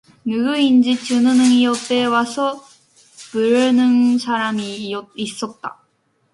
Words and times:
누구인지 0.25 0.95
춘우는 0.95 1.61
옆에 1.61 2.05
와서 2.05 2.59
부르는 3.29 4.17
사람이 4.17 4.91
있었다. 5.15 5.77